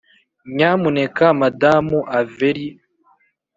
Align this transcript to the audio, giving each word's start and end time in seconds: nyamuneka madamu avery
nyamuneka 0.55 1.25
madamu 1.41 1.97
avery 2.19 2.67